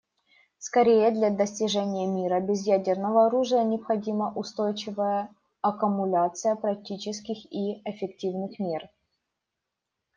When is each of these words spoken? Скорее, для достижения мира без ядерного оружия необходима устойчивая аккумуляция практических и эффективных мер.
Скорее, 0.57 1.11
для 1.11 1.29
достижения 1.29 2.07
мира 2.07 2.39
без 2.39 2.65
ядерного 2.65 3.27
оружия 3.27 3.63
необходима 3.63 4.33
устойчивая 4.33 5.29
аккумуляция 5.61 6.55
практических 6.55 7.45
и 7.53 7.83
эффективных 7.85 8.57
мер. 8.57 8.89